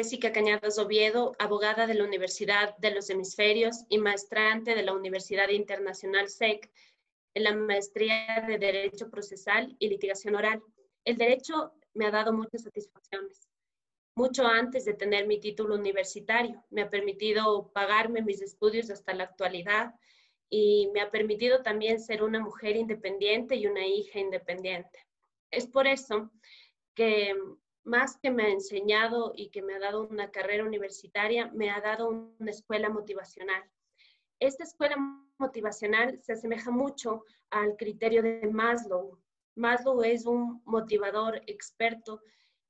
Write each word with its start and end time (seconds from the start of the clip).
Jessica 0.00 0.32
Cañadas 0.32 0.78
Oviedo, 0.78 1.36
abogada 1.38 1.86
de 1.86 1.92
la 1.92 2.04
Universidad 2.04 2.74
de 2.78 2.90
los 2.90 3.10
Hemisferios 3.10 3.84
y 3.90 3.98
maestrante 3.98 4.74
de 4.74 4.82
la 4.82 4.94
Universidad 4.94 5.50
Internacional 5.50 6.30
SEC 6.30 6.70
en 7.34 7.44
la 7.44 7.54
maestría 7.54 8.42
de 8.48 8.56
Derecho 8.56 9.10
Procesal 9.10 9.76
y 9.78 9.90
Litigación 9.90 10.36
Oral. 10.36 10.62
El 11.04 11.18
derecho 11.18 11.74
me 11.92 12.06
ha 12.06 12.10
dado 12.10 12.32
muchas 12.32 12.62
satisfacciones. 12.62 13.46
Mucho 14.16 14.46
antes 14.46 14.86
de 14.86 14.94
tener 14.94 15.26
mi 15.26 15.38
título 15.38 15.74
universitario, 15.74 16.64
me 16.70 16.80
ha 16.80 16.88
permitido 16.88 17.70
pagarme 17.74 18.22
mis 18.22 18.40
estudios 18.40 18.88
hasta 18.88 19.12
la 19.12 19.24
actualidad 19.24 19.92
y 20.48 20.88
me 20.94 21.02
ha 21.02 21.10
permitido 21.10 21.60
también 21.60 22.00
ser 22.00 22.22
una 22.22 22.40
mujer 22.40 22.74
independiente 22.74 23.54
y 23.54 23.66
una 23.66 23.86
hija 23.86 24.18
independiente. 24.18 25.06
Es 25.50 25.66
por 25.66 25.86
eso 25.86 26.30
que 26.94 27.34
más 27.84 28.18
que 28.18 28.30
me 28.30 28.44
ha 28.44 28.48
enseñado 28.50 29.32
y 29.34 29.50
que 29.50 29.62
me 29.62 29.74
ha 29.74 29.78
dado 29.78 30.06
una 30.06 30.30
carrera 30.30 30.64
universitaria, 30.64 31.50
me 31.52 31.70
ha 31.70 31.80
dado 31.80 32.08
una 32.08 32.50
escuela 32.50 32.88
motivacional. 32.88 33.62
Esta 34.38 34.64
escuela 34.64 34.96
motivacional 35.38 36.20
se 36.22 36.32
asemeja 36.32 36.70
mucho 36.70 37.24
al 37.50 37.76
criterio 37.76 38.22
de 38.22 38.48
Maslow. 38.50 39.18
Maslow 39.56 40.02
es 40.02 40.26
un 40.26 40.62
motivador 40.64 41.42
experto 41.46 42.20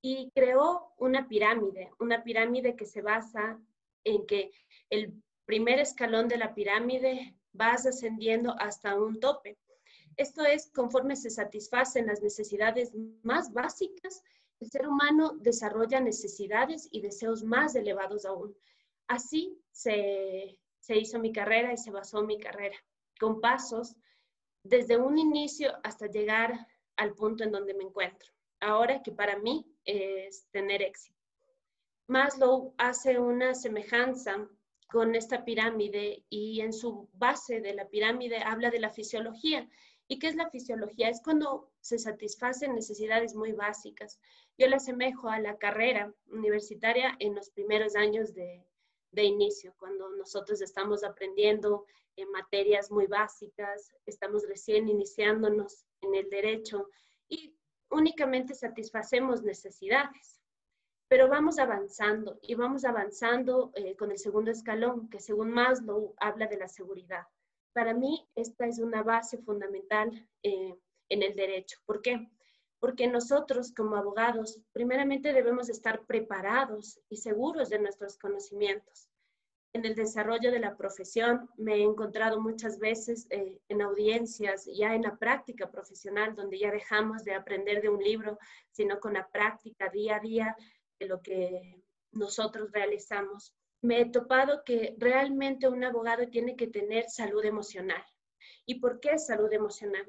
y 0.00 0.30
creó 0.34 0.92
una 0.98 1.28
pirámide, 1.28 1.90
una 1.98 2.22
pirámide 2.22 2.76
que 2.76 2.86
se 2.86 3.02
basa 3.02 3.60
en 4.04 4.26
que 4.26 4.52
el 4.88 5.22
primer 5.44 5.78
escalón 5.78 6.28
de 6.28 6.38
la 6.38 6.54
pirámide 6.54 7.36
vas 7.52 7.86
ascendiendo 7.86 8.54
hasta 8.58 8.94
un 8.94 9.20
tope. 9.20 9.58
Esto 10.16 10.44
es 10.44 10.70
conforme 10.70 11.16
se 11.16 11.30
satisfacen 11.30 12.06
las 12.06 12.22
necesidades 12.22 12.92
más 13.22 13.52
básicas 13.52 14.22
el 14.60 14.70
ser 14.70 14.86
humano 14.86 15.32
desarrolla 15.38 16.00
necesidades 16.00 16.88
y 16.90 17.00
deseos 17.00 17.42
más 17.42 17.74
elevados 17.74 18.26
aún. 18.26 18.54
Así 19.08 19.58
se, 19.72 20.58
hizo 20.88 21.18
mi 21.18 21.32
carrera 21.32 21.72
y 21.72 21.78
se 21.78 21.90
basó 21.90 22.22
mi 22.22 22.38
carrera, 22.38 22.76
con 23.18 23.40
pasos 23.40 23.96
desde 24.62 24.98
un 24.98 25.18
inicio 25.18 25.72
hasta 25.82 26.06
llegar 26.06 26.66
al 26.96 27.14
punto 27.14 27.42
en 27.44 27.52
donde 27.52 27.74
me 27.74 27.84
encuentro. 27.84 28.30
Ahora 28.60 29.02
que 29.02 29.12
para 29.12 29.38
mí 29.38 29.66
es 29.84 30.46
tener 30.50 30.82
éxito. 30.82 31.18
Maslow 32.06 32.74
hace 32.76 33.18
una 33.18 33.54
semejanza 33.54 34.46
con 34.90 35.14
esta 35.14 35.44
pirámide 35.44 36.24
y 36.28 36.60
en 36.60 36.72
su 36.72 37.08
base 37.12 37.60
de 37.60 37.74
la 37.74 37.88
pirámide 37.88 38.38
habla 38.38 38.70
de 38.70 38.80
la 38.80 38.90
fisiología. 38.90 39.68
¿Y 40.08 40.18
qué 40.18 40.26
es 40.26 40.34
la 40.34 40.50
fisiología? 40.50 41.08
Es 41.08 41.22
cuando 41.22 41.70
se 41.80 41.98
satisfacen 41.98 42.74
necesidades 42.74 43.34
muy 43.34 43.52
básicas. 43.52 44.18
Yo 44.58 44.66
la 44.66 44.76
asemejo 44.76 45.28
a 45.28 45.38
la 45.38 45.56
carrera 45.56 46.12
universitaria 46.26 47.14
en 47.20 47.36
los 47.36 47.50
primeros 47.50 47.94
años 47.94 48.34
de, 48.34 48.66
inicio, 49.12 49.74
cuando 49.78 50.08
nosotros 50.16 50.60
estamos 50.62 51.04
aprendiendo 51.04 51.84
en 52.16 52.30
materias 52.32 52.90
muy 52.90 53.06
básicas, 53.06 53.92
estamos 54.06 54.46
recién 54.48 54.88
iniciándonos 54.88 55.84
en 56.00 56.14
el 56.14 56.28
derecho 56.28 56.88
y 57.28 57.54
únicamente 57.90 58.54
satisfacemos 58.54 59.42
necesidades. 59.42 60.39
Pero 61.10 61.26
vamos 61.26 61.58
avanzando 61.58 62.38
y 62.40 62.54
vamos 62.54 62.84
avanzando 62.84 63.72
eh, 63.74 63.96
con 63.96 64.12
el 64.12 64.18
segundo 64.18 64.52
escalón, 64.52 65.10
que 65.10 65.18
según 65.18 65.50
Maslow 65.50 66.14
habla 66.18 66.46
de 66.46 66.56
la 66.56 66.68
seguridad. 66.68 67.24
Para 67.72 67.94
mí, 67.94 68.28
esta 68.36 68.68
es 68.68 68.78
una 68.78 69.02
base 69.02 69.38
fundamental 69.38 70.28
eh, 70.44 70.76
en 71.08 71.22
el 71.24 71.34
derecho. 71.34 71.80
¿Por 71.84 72.00
qué? 72.00 72.30
Porque 72.78 73.08
nosotros 73.08 73.72
como 73.74 73.96
abogados, 73.96 74.60
primeramente 74.70 75.32
debemos 75.32 75.68
estar 75.68 76.06
preparados 76.06 77.00
y 77.08 77.16
seguros 77.16 77.70
de 77.70 77.80
nuestros 77.80 78.16
conocimientos. 78.16 79.08
En 79.72 79.84
el 79.84 79.96
desarrollo 79.96 80.52
de 80.52 80.60
la 80.60 80.76
profesión 80.76 81.50
me 81.56 81.74
he 81.74 81.82
encontrado 81.82 82.40
muchas 82.40 82.78
veces 82.78 83.26
eh, 83.30 83.60
en 83.68 83.82
audiencias, 83.82 84.66
ya 84.66 84.94
en 84.94 85.02
la 85.02 85.16
práctica 85.16 85.72
profesional, 85.72 86.36
donde 86.36 86.60
ya 86.60 86.70
dejamos 86.70 87.24
de 87.24 87.34
aprender 87.34 87.82
de 87.82 87.88
un 87.88 88.00
libro, 88.00 88.38
sino 88.70 89.00
con 89.00 89.14
la 89.14 89.28
práctica 89.28 89.88
día 89.88 90.16
a 90.16 90.20
día 90.20 90.56
de 91.00 91.06
lo 91.06 91.20
que 91.20 91.82
nosotros 92.12 92.70
realizamos. 92.70 93.52
Me 93.82 94.00
he 94.00 94.10
topado 94.10 94.62
que 94.64 94.94
realmente 94.98 95.66
un 95.66 95.82
abogado 95.82 96.28
tiene 96.28 96.54
que 96.54 96.68
tener 96.68 97.08
salud 97.08 97.44
emocional. 97.44 98.04
¿Y 98.66 98.78
por 98.78 99.00
qué 99.00 99.18
salud 99.18 99.52
emocional? 99.52 100.06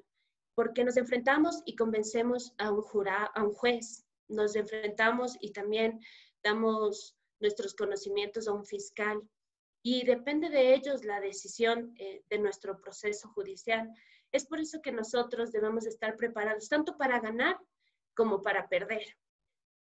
porque 0.56 0.84
nos 0.84 0.98
enfrentamos 0.98 1.62
y 1.66 1.76
convencemos 1.76 2.54
a 2.58 2.72
un 2.72 2.82
jurado, 2.82 3.30
a 3.36 3.44
un 3.44 3.54
juez, 3.54 4.06
nos 4.28 4.56
enfrentamos 4.56 5.38
y 5.40 5.52
también 5.52 6.00
damos 6.44 7.16
nuestros 7.40 7.74
conocimientos 7.74 8.48
a 8.48 8.54
un 8.54 8.66
fiscal 8.66 9.22
y 9.84 10.06
depende 10.06 10.50
de 10.50 10.74
ellos 10.76 11.04
la 11.04 11.20
decisión 11.20 11.94
eh, 11.98 12.24
de 12.30 12.40
nuestro 12.40 12.80
proceso 12.80 13.30
judicial. 13.30 13.90
Es 14.32 14.46
por 14.46 14.60
eso 14.60 14.82
que 14.82 14.92
nosotros 14.92 15.52
debemos 15.52 15.86
estar 15.86 16.16
preparados 16.16 16.70
tanto 16.70 16.98
para 16.98 17.20
ganar 17.20 17.58
como 18.14 18.42
para 18.42 18.70
perder 18.70 19.04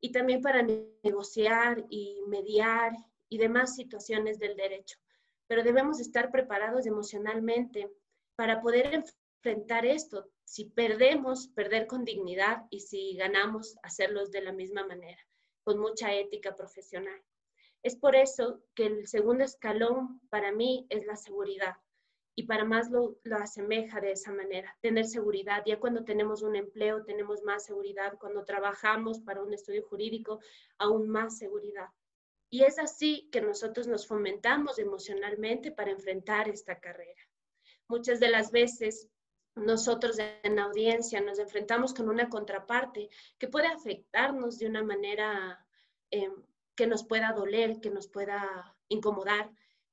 y 0.07 0.13
también 0.13 0.41
para 0.41 0.63
negociar 1.03 1.85
y 1.91 2.23
mediar 2.29 2.93
y 3.29 3.39
demás 3.39 3.75
situaciones 3.75 4.39
del 4.39 4.55
derecho. 4.55 4.97
Pero 5.49 5.65
debemos 5.65 5.99
estar 5.99 6.31
preparados 6.31 6.87
emocionalmente 6.87 7.91
para 8.37 8.61
poder 8.61 8.95
enfrentar 8.95 9.85
esto, 9.85 10.31
si 10.45 10.67
perdemos, 10.67 11.49
perder 11.49 11.89
con 11.89 12.05
dignidad 12.05 12.67
y 12.71 12.81
si 12.83 13.17
ganamos, 13.17 13.77
hacerlos 13.83 14.31
de 14.31 14.43
la 14.43 14.53
misma 14.53 14.87
manera, 14.87 15.21
con 15.65 15.81
mucha 15.81 16.15
ética 16.15 16.55
profesional. 16.55 17.21
Es 17.83 17.97
por 17.97 18.15
eso 18.15 18.63
que 18.77 18.87
el 18.87 19.09
segundo 19.09 19.43
escalón 19.43 20.21
para 20.31 20.53
mí 20.53 20.87
es 20.89 21.05
la 21.05 21.17
seguridad 21.17 21.75
y 22.39 22.45
para 22.45 22.65
más 22.65 22.91
lo, 22.91 23.19
lo, 23.25 23.37
asemeja 23.37 24.01
de 24.01 24.13
esa 24.13 24.31
manera, 24.31 24.77
tener 24.83 25.07
seguridad. 25.07 25.63
Ya 25.65 25.81
cuando 25.81 26.05
tenemos 26.05 26.43
un 26.43 26.55
empleo 26.55 27.03
tenemos 27.03 27.43
más 27.43 27.65
seguridad, 27.65 28.19
cuando 28.21 28.45
trabajamos 28.45 29.21
para 29.21 29.43
un 29.43 29.55
estudio 29.55 29.83
jurídico, 29.89 30.41
aún 30.79 31.09
más 31.09 31.39
seguridad. 31.39 31.89
Y 32.51 32.63
es 32.65 32.79
así 32.79 33.29
que 33.33 33.41
nosotros 33.41 33.87
nos 33.87 34.07
fomentamos 34.07 34.79
emocionalmente 34.79 35.73
para 35.73 35.91
enfrentar 35.91 36.49
esta 36.49 36.79
carrera. 36.79 37.23
Muchas 37.89 38.21
de 38.21 38.29
las 38.29 38.51
veces 38.51 39.09
nosotros 39.55 40.19
en 40.43 40.59
audiencia 40.59 41.21
nos 41.23 41.39
enfrentamos 41.39 41.95
con 41.95 42.09
una 42.11 42.29
contraparte 42.29 43.09
que 43.39 43.49
puede 43.49 43.69
afectarnos 43.69 44.59
de 44.59 44.67
una 44.67 44.83
manera 44.85 45.67
em, 46.11 46.33
que 46.75 46.87
nos 46.87 47.05
pueda 47.05 47.33
doler, 47.33 47.81
que 47.81 47.91
nos 47.91 48.07
pueda 48.07 48.77
incomodar. 48.89 49.51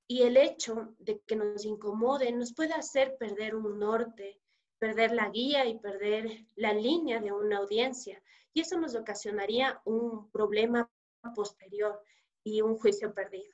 Y 0.07 0.23
el 0.23 0.37
hecho 0.37 0.93
de 0.99 1.19
que 1.21 1.35
nos 1.35 1.65
incomode 1.65 2.31
nos 2.31 2.53
puede 2.53 2.73
hacer 2.73 3.15
perder 3.17 3.55
un 3.55 3.79
norte, 3.79 4.39
perder 4.77 5.11
la 5.11 5.29
guía 5.29 5.65
y 5.65 5.79
perder 5.79 6.45
la 6.55 6.73
línea 6.73 7.19
de 7.19 7.31
una 7.31 7.57
audiencia. 7.59 8.21
Y 8.53 8.61
eso 8.61 8.77
nos 8.79 8.95
ocasionaría 8.95 9.81
un 9.85 10.29
problema 10.31 10.89
posterior 11.35 12.01
y 12.43 12.61
un 12.61 12.77
juicio 12.77 13.13
perdido. 13.13 13.53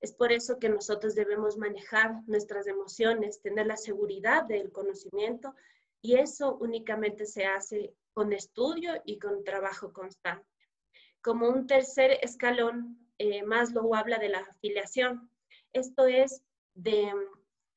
Es 0.00 0.12
por 0.12 0.32
eso 0.32 0.58
que 0.58 0.68
nosotros 0.68 1.14
debemos 1.14 1.56
manejar 1.56 2.22
nuestras 2.26 2.66
emociones, 2.66 3.40
tener 3.40 3.66
la 3.66 3.76
seguridad 3.76 4.44
del 4.44 4.70
conocimiento 4.70 5.54
y 6.02 6.16
eso 6.16 6.56
únicamente 6.56 7.24
se 7.24 7.46
hace 7.46 7.94
con 8.12 8.32
estudio 8.32 9.00
y 9.06 9.18
con 9.18 9.44
trabajo 9.44 9.92
constante. 9.92 10.46
Como 11.22 11.48
un 11.48 11.66
tercer 11.66 12.18
escalón, 12.20 12.98
eh, 13.16 13.42
Maslow 13.44 13.94
habla 13.94 14.18
de 14.18 14.28
la 14.28 14.40
afiliación. 14.40 15.30
Esto 15.74 16.06
es 16.06 16.42
de 16.74 17.12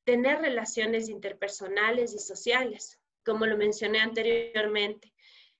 tener 0.04 0.40
relaciones 0.40 1.08
interpersonales 1.08 2.14
y 2.14 2.18
sociales. 2.18 2.98
Como 3.24 3.44
lo 3.44 3.56
mencioné 3.56 3.98
anteriormente, 3.98 5.12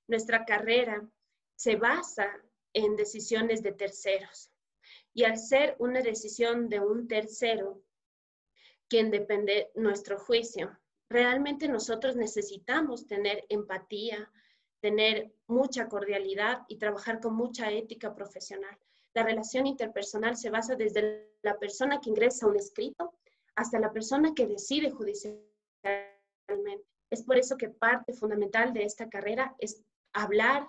nuestra 0.06 0.44
carrera 0.44 1.06
se 1.56 1.74
basa 1.74 2.30
en 2.72 2.94
decisiones 2.94 3.62
de 3.62 3.72
terceros. 3.72 4.52
Y 5.12 5.24
al 5.24 5.36
ser 5.36 5.74
una 5.80 6.00
decisión 6.00 6.68
de 6.68 6.78
un 6.78 7.08
tercero, 7.08 7.82
quien 8.88 9.10
depende 9.10 9.72
nuestro 9.74 10.16
juicio, 10.18 10.78
realmente 11.10 11.66
nosotros 11.66 12.14
necesitamos 12.14 13.08
tener 13.08 13.44
empatía, 13.48 14.30
tener 14.80 15.34
mucha 15.48 15.88
cordialidad 15.88 16.62
y 16.68 16.78
trabajar 16.78 17.20
con 17.20 17.34
mucha 17.34 17.72
ética 17.72 18.14
profesional. 18.14 18.78
La 19.14 19.22
relación 19.22 19.66
interpersonal 19.66 20.36
se 20.36 20.50
basa 20.50 20.74
desde 20.74 21.32
la 21.42 21.58
persona 21.58 22.00
que 22.00 22.10
ingresa 22.10 22.46
un 22.46 22.56
escrito 22.56 23.14
hasta 23.56 23.78
la 23.78 23.92
persona 23.92 24.32
que 24.34 24.46
decide 24.46 24.90
judicialmente. 24.90 25.46
Es 27.10 27.22
por 27.22 27.38
eso 27.38 27.56
que 27.56 27.70
parte 27.70 28.12
fundamental 28.12 28.72
de 28.72 28.84
esta 28.84 29.08
carrera 29.08 29.54
es 29.58 29.82
hablar 30.12 30.68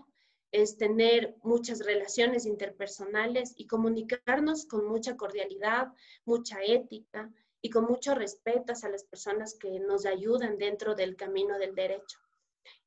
es 0.52 0.78
tener 0.78 1.36
muchas 1.44 1.86
relaciones 1.86 2.46
interpersonales 2.46 3.54
y 3.56 3.68
comunicarnos 3.68 4.66
con 4.66 4.88
mucha 4.88 5.16
cordialidad, 5.16 5.90
mucha 6.26 6.60
ética 6.64 7.32
y 7.62 7.70
con 7.70 7.86
mucho 7.86 8.16
respeto 8.16 8.74
a 8.82 8.90
las 8.90 9.04
personas 9.04 9.56
que 9.56 9.80
nos 9.80 10.06
ayudan 10.06 10.58
dentro 10.58 10.96
del 10.96 11.16
camino 11.16 11.58
del 11.60 11.76
derecho. 11.76 12.20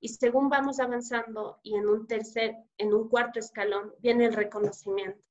Y 0.01 0.09
según 0.09 0.49
vamos 0.49 0.81
avanzando 0.81 1.61
y 1.63 1.77
en 1.77 1.89
un 1.89 2.07
tercer, 2.07 2.57
en 2.79 2.95
un 2.95 3.09
cuarto 3.09 3.39
escalón, 3.39 3.95
viene 4.01 4.27
el 4.27 4.35
reconocimiento. 4.35 5.23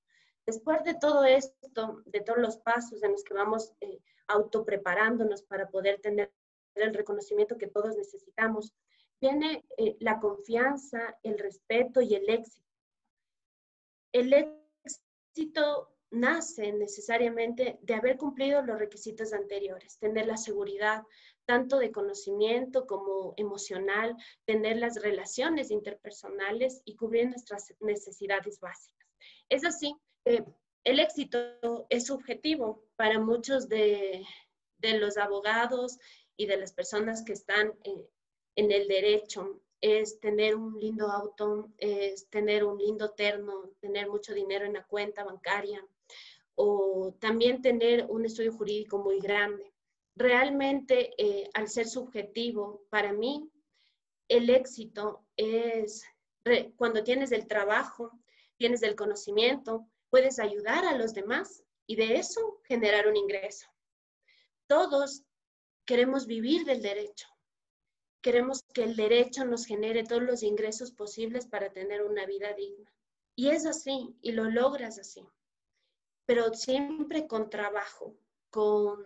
Después 0.51 0.83
de 0.83 0.95
todo 0.95 1.23
esto, 1.23 2.01
de 2.07 2.19
todos 2.19 2.39
los 2.39 2.57
pasos 2.57 3.01
en 3.03 3.13
los 3.13 3.23
que 3.23 3.33
vamos 3.33 3.71
eh, 3.79 4.01
autopreparándonos 4.27 5.43
para 5.43 5.69
poder 5.69 6.01
tener 6.01 6.29
el 6.75 6.93
reconocimiento 6.93 7.57
que 7.57 7.67
todos 7.67 7.95
necesitamos, 7.95 8.73
viene 9.21 9.63
eh, 9.77 9.95
la 10.01 10.19
confianza, 10.19 11.17
el 11.23 11.39
respeto 11.39 12.01
y 12.01 12.15
el 12.15 12.29
éxito. 12.29 12.67
El 14.11 14.33
éxito 14.33 15.95
nace 16.09 16.73
necesariamente 16.73 17.79
de 17.81 17.93
haber 17.93 18.17
cumplido 18.17 18.61
los 18.61 18.77
requisitos 18.77 19.31
anteriores, 19.31 19.99
tener 19.99 20.25
la 20.25 20.35
seguridad 20.35 21.03
tanto 21.45 21.77
de 21.79 21.93
conocimiento 21.93 22.85
como 22.85 23.35
emocional, 23.37 24.17
tener 24.43 24.75
las 24.75 25.01
relaciones 25.01 25.71
interpersonales 25.71 26.81
y 26.83 26.97
cubrir 26.97 27.29
nuestras 27.29 27.73
necesidades 27.79 28.59
básicas. 28.59 29.07
Es 29.47 29.63
así, 29.63 29.95
eh, 30.25 30.43
el 30.83 30.99
éxito 30.99 31.85
es 31.89 32.07
subjetivo 32.07 32.83
para 32.95 33.19
muchos 33.19 33.69
de, 33.69 34.25
los 34.81 35.17
abogados 35.17 35.99
y 36.37 36.47
de 36.47 36.57
las 36.57 36.73
personas 36.73 37.23
que 37.23 37.33
están 37.33 37.73
eh, 37.83 38.07
en 38.55 38.71
el 38.71 38.87
derecho. 38.87 39.61
Es 39.79 40.19
tener 40.19 40.55
un 40.55 40.79
lindo 40.79 41.09
auto, 41.09 41.71
es 41.77 42.27
tener 42.29 42.63
un 42.63 42.77
lindo 42.77 43.11
terno, 43.11 43.71
tener 43.79 44.09
mucho 44.09 44.33
dinero 44.33 44.65
en 44.65 44.73
la 44.73 44.85
cuenta 44.85 45.23
bancaria, 45.23 45.83
o 46.55 47.15
también 47.19 47.61
tener 47.61 48.05
un 48.09 48.25
estudio 48.25 48.53
jurídico 48.53 48.99
muy 48.99 49.19
grande. 49.19 49.71
Realmente, 50.15 51.13
eh, 51.17 51.49
al 51.53 51.67
ser 51.67 51.87
subjetivo, 51.87 52.83
para 52.89 53.13
mí, 53.13 53.49
el 54.27 54.49
éxito 54.49 55.25
es 55.35 56.03
cuando 56.75 57.03
tienes 57.03 57.31
el 57.31 57.47
trabajo, 57.47 58.11
tienes 58.57 58.83
el 58.83 58.95
conocimiento, 58.95 59.87
puedes 60.11 60.37
ayudar 60.37 60.85
a 60.85 60.95
los 60.95 61.15
demás 61.15 61.63
y 61.87 61.95
de 61.95 62.17
eso 62.17 62.61
generar 62.65 63.07
un 63.07 63.17
ingreso. 63.17 63.67
Todos 64.67 65.23
queremos 65.85 66.27
vivir 66.27 66.63
del 66.65 66.83
derecho. 66.83 67.27
Queremos 68.21 68.61
que 68.73 68.83
el 68.83 68.95
derecho 68.95 69.43
nos 69.45 69.65
genere 69.65 70.03
todos 70.03 70.21
los 70.21 70.43
ingresos 70.43 70.91
posibles 70.91 71.47
para 71.47 71.71
tener 71.71 72.03
una 72.03 72.27
vida 72.27 72.53
digna. 72.53 72.93
Y 73.35 73.49
es 73.49 73.65
así, 73.65 74.15
y 74.21 74.33
lo 74.33 74.43
logras 74.43 74.99
así 74.99 75.25
pero 76.31 76.53
siempre 76.53 77.27
con 77.27 77.49
trabajo, 77.49 78.15
con 78.49 79.05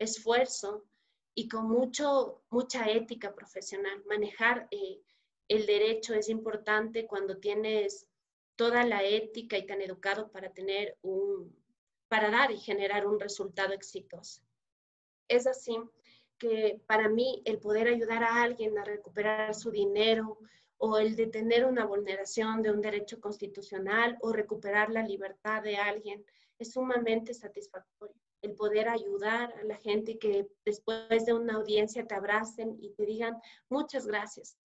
esfuerzo 0.00 0.84
y 1.32 1.46
con 1.46 1.68
mucho, 1.68 2.42
mucha 2.50 2.90
ética 2.90 3.32
profesional. 3.32 4.02
Manejar 4.06 4.66
eh, 4.72 5.00
el 5.46 5.66
derecho 5.66 6.14
es 6.14 6.28
importante 6.28 7.06
cuando 7.06 7.36
tienes 7.38 8.08
toda 8.56 8.84
la 8.84 9.02
ética 9.02 9.58
y 9.58 9.66
tan 9.66 9.80
educado 9.80 10.30
para 10.30 10.52
tener 10.52 10.96
un, 11.02 11.54
para 12.08 12.30
dar 12.30 12.50
y 12.50 12.58
generar 12.58 13.06
un 13.06 13.18
resultado 13.18 13.72
exitoso. 13.72 14.42
Es 15.28 15.46
así 15.46 15.76
que 16.38 16.80
para 16.86 17.08
mí 17.08 17.42
el 17.44 17.58
poder 17.58 17.88
ayudar 17.88 18.22
a 18.22 18.42
alguien 18.42 18.78
a 18.78 18.84
recuperar 18.84 19.54
su 19.54 19.70
dinero 19.70 20.38
o 20.76 20.98
el 20.98 21.16
de 21.16 21.26
tener 21.26 21.64
una 21.64 21.86
vulneración 21.86 22.62
de 22.62 22.70
un 22.70 22.80
derecho 22.80 23.20
constitucional 23.20 24.18
o 24.20 24.32
recuperar 24.32 24.90
la 24.90 25.02
libertad 25.02 25.62
de 25.62 25.76
alguien 25.76 26.24
es 26.58 26.72
sumamente 26.72 27.32
satisfactorio. 27.34 28.14
El 28.42 28.54
poder 28.54 28.88
ayudar 28.88 29.54
a 29.54 29.64
la 29.64 29.76
gente 29.76 30.18
que 30.18 30.46
después 30.64 31.24
de 31.24 31.32
una 31.32 31.54
audiencia 31.54 32.06
te 32.06 32.14
abracen 32.14 32.76
y 32.80 32.90
te 32.90 33.06
digan 33.06 33.40
muchas 33.68 34.06
gracias. 34.06 34.58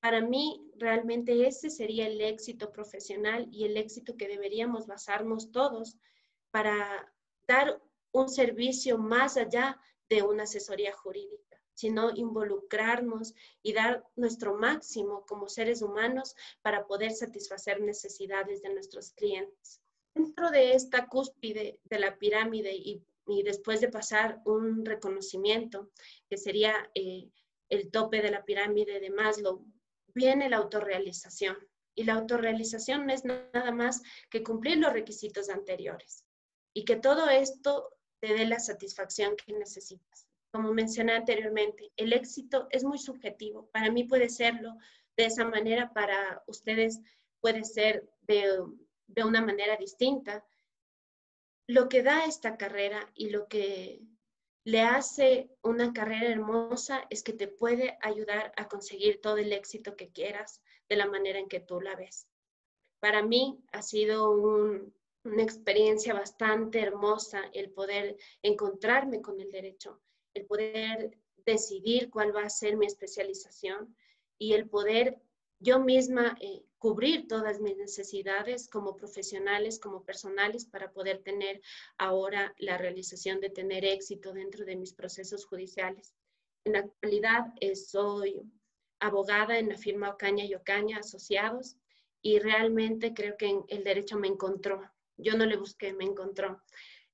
Para 0.00 0.20
mí, 0.20 0.70
realmente 0.76 1.46
ese 1.46 1.70
sería 1.70 2.06
el 2.06 2.20
éxito 2.20 2.70
profesional 2.70 3.48
y 3.50 3.64
el 3.64 3.76
éxito 3.76 4.16
que 4.16 4.28
deberíamos 4.28 4.86
basarnos 4.86 5.50
todos 5.50 5.96
para 6.50 7.12
dar 7.46 7.80
un 8.12 8.28
servicio 8.28 8.98
más 8.98 9.36
allá 9.36 9.80
de 10.08 10.22
una 10.22 10.44
asesoría 10.44 10.92
jurídica, 10.92 11.60
sino 11.74 12.10
involucrarnos 12.14 13.34
y 13.62 13.72
dar 13.72 14.06
nuestro 14.16 14.56
máximo 14.56 15.24
como 15.26 15.48
seres 15.48 15.82
humanos 15.82 16.34
para 16.62 16.86
poder 16.86 17.12
satisfacer 17.12 17.80
necesidades 17.80 18.62
de 18.62 18.72
nuestros 18.72 19.10
clientes. 19.10 19.82
Dentro 20.14 20.50
de 20.50 20.72
esta 20.72 21.06
cúspide 21.08 21.78
de 21.84 21.98
la 21.98 22.16
pirámide 22.16 22.74
y, 22.74 23.02
después 23.44 23.80
de 23.80 23.88
pasar 23.88 24.40
un 24.46 24.84
reconocimiento, 24.84 25.90
que 26.30 26.38
sería 26.38 26.90
eh, 26.94 27.28
el 27.68 27.90
tope 27.90 28.22
de 28.22 28.30
la 28.30 28.44
pirámide 28.44 29.00
de 29.00 29.10
Maslow, 29.10 29.62
viene 30.16 30.48
la 30.48 30.56
autorrealización. 30.56 31.56
Y 31.94 32.02
la 32.02 32.14
autorrealización 32.14 33.06
no 33.06 33.12
es 33.12 33.24
nada 33.24 33.70
más 33.70 34.02
que 34.28 34.42
cumplir 34.42 34.78
los 34.78 34.92
requisitos 34.92 35.48
anteriores 35.48 36.24
y 36.74 36.84
que 36.84 36.96
todo 36.96 37.30
esto 37.30 37.88
te 38.20 38.34
dé 38.34 38.44
la 38.44 38.58
satisfacción 38.58 39.34
que 39.36 39.54
necesitas. 39.54 40.26
Como 40.52 40.74
mencioné 40.74 41.14
anteriormente, 41.14 41.92
el 41.96 42.12
éxito 42.12 42.66
es 42.70 42.84
muy 42.84 42.98
subjetivo. 42.98 43.70
Para 43.72 43.90
mí 43.90 44.04
puede 44.04 44.28
serlo 44.28 44.76
de 45.16 45.26
esa 45.26 45.46
manera, 45.46 45.92
para 45.94 46.42
ustedes 46.46 47.00
puede 47.40 47.64
ser 47.64 48.06
de 48.22 48.58
de 49.06 49.24
una 49.24 49.40
manera 49.40 49.76
distinta. 49.76 50.44
Lo 51.66 51.88
que 51.88 52.02
da 52.02 52.24
esta 52.24 52.56
carrera 52.56 53.10
y 53.14 53.30
lo 53.30 53.48
que 53.48 54.00
le 54.66 54.80
hace 54.80 55.48
una 55.62 55.92
carrera 55.92 56.28
hermosa 56.28 57.06
es 57.08 57.22
que 57.22 57.32
te 57.32 57.46
puede 57.46 57.96
ayudar 58.02 58.52
a 58.56 58.66
conseguir 58.66 59.20
todo 59.20 59.36
el 59.36 59.52
éxito 59.52 59.94
que 59.94 60.10
quieras 60.10 60.60
de 60.88 60.96
la 60.96 61.06
manera 61.06 61.38
en 61.38 61.48
que 61.48 61.60
tú 61.60 61.80
la 61.80 61.94
ves. 61.94 62.26
Para 62.98 63.22
mí 63.22 63.60
ha 63.70 63.80
sido 63.80 64.28
una 64.32 65.42
experiencia 65.42 66.14
bastante 66.14 66.80
hermosa 66.80 67.44
el 67.52 67.70
poder 67.70 68.16
encontrarme 68.42 69.22
con 69.22 69.40
el 69.40 69.52
derecho, 69.52 70.00
el 70.34 70.46
poder 70.46 71.16
decidir 71.44 72.10
cuál 72.10 72.34
va 72.34 72.42
a 72.42 72.50
ser 72.50 72.76
mi 72.76 72.86
especialización 72.86 73.96
y 74.36 74.54
el 74.54 74.68
poder 74.68 75.22
yo 75.58 75.80
misma 75.80 76.36
eh, 76.40 76.62
cubrir 76.78 77.26
todas 77.28 77.60
mis 77.60 77.76
necesidades 77.76 78.68
como 78.68 78.96
profesionales, 78.96 79.78
como 79.80 80.04
personales, 80.04 80.66
para 80.66 80.92
poder 80.92 81.22
tener 81.22 81.60
ahora 81.98 82.54
la 82.58 82.78
realización 82.78 83.40
de 83.40 83.50
tener 83.50 83.84
éxito 83.84 84.32
dentro 84.32 84.64
de 84.64 84.76
mis 84.76 84.92
procesos 84.92 85.46
judiciales. 85.46 86.14
En 86.64 86.74
la 86.74 86.80
actualidad 86.80 87.52
eh, 87.60 87.74
soy 87.74 88.42
abogada 89.00 89.58
en 89.58 89.68
la 89.68 89.78
firma 89.78 90.10
Ocaña 90.10 90.44
y 90.44 90.54
Ocaña 90.54 90.98
Asociados 90.98 91.76
y 92.22 92.38
realmente 92.38 93.14
creo 93.14 93.36
que 93.36 93.60
el 93.68 93.84
derecho 93.84 94.18
me 94.18 94.28
encontró. 94.28 94.82
Yo 95.16 95.36
no 95.36 95.46
le 95.46 95.56
busqué, 95.56 95.92
me 95.92 96.04
encontró. 96.04 96.60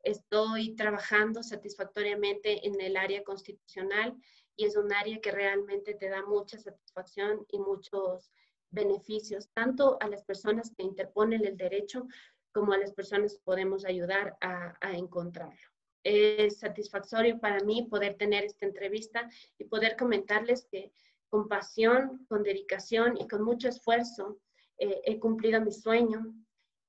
Estoy 0.03 0.75
trabajando 0.75 1.43
satisfactoriamente 1.43 2.67
en 2.67 2.81
el 2.81 2.97
área 2.97 3.23
constitucional 3.23 4.17
y 4.57 4.65
es 4.67 4.77
un 4.77 4.93
área 4.93 5.21
que 5.21 5.31
realmente 5.31 5.95
te 5.95 6.09
da 6.09 6.25
mucha 6.25 6.59
satisfacción 6.59 7.47
y 7.49 7.59
muchos 7.59 8.31
beneficios, 8.71 9.51
tanto 9.53 9.99
a 10.01 10.09
las 10.09 10.25
personas 10.25 10.73
que 10.77 10.83
interponen 10.83 11.45
el 11.45 11.57
derecho 11.57 12.07
como 12.53 12.73
a 12.73 12.79
las 12.79 12.93
personas 12.93 13.35
que 13.35 13.43
podemos 13.45 13.85
ayudar 13.85 14.37
a, 14.41 14.77
a 14.81 14.97
encontrarlo. 14.97 15.57
Es 16.05 16.59
satisfactorio 16.59 17.39
para 17.39 17.61
mí 17.61 17.87
poder 17.89 18.17
tener 18.17 18.45
esta 18.45 18.67
entrevista 18.67 19.29
y 19.59 19.65
poder 19.65 19.97
comentarles 19.97 20.67
que 20.71 20.93
con 21.29 21.49
pasión, 21.49 22.27
con 22.29 22.43
dedicación 22.43 23.17
y 23.19 23.27
con 23.27 23.43
mucho 23.43 23.69
esfuerzo 23.69 24.39
eh, 24.79 25.01
he 25.05 25.19
cumplido 25.19 25.61
mi 25.61 25.73
sueño 25.73 26.35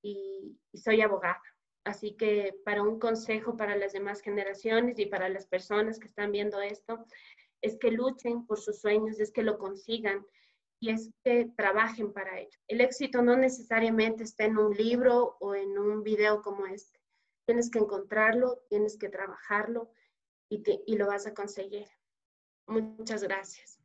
y, 0.01 0.57
y 0.71 0.77
soy 0.77 1.01
abogada. 1.01 1.41
Así 1.85 2.15
que 2.15 2.55
para 2.65 2.81
un 2.81 2.99
consejo 2.99 3.55
para 3.55 3.75
las 3.77 3.93
demás 3.93 4.21
generaciones 4.21 4.99
y 4.99 5.05
para 5.05 5.29
las 5.29 5.47
personas 5.47 5.99
que 5.99 6.07
están 6.07 6.31
viendo 6.31 6.59
esto, 6.61 7.05
es 7.63 7.77
que 7.79 7.91
luchen 7.91 8.45
por 8.45 8.59
sus 8.59 8.81
sueños, 8.81 9.19
es 9.19 9.31
que 9.31 9.41
lo 9.41 9.57
consigan 9.57 10.23
y 10.79 10.89
es 10.89 11.09
que 11.23 11.49
trabajen 11.55 12.11
para 12.11 12.37
ello. 12.39 12.59
El 12.67 12.81
éxito 12.81 13.21
no 13.21 13.37
necesariamente 13.37 14.23
está 14.23 14.43
en 14.43 14.57
un 14.57 14.75
libro 14.75 15.37
o 15.39 15.55
en 15.55 15.77
un 15.77 16.03
video 16.03 16.41
como 16.41 16.65
este. 16.67 16.99
Tienes 17.45 17.71
que 17.71 17.79
encontrarlo, 17.79 18.59
tienes 18.69 18.97
que 18.97 19.07
trabajarlo 19.07 19.89
y, 20.49 20.61
te, 20.61 20.83
y 20.85 20.97
lo 20.97 21.07
vas 21.07 21.25
a 21.25 21.33
conseguir. 21.33 21.87
Muchas 22.67 23.23
gracias. 23.23 23.79